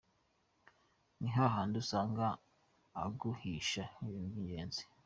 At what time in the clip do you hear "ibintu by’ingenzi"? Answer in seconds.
4.07-4.83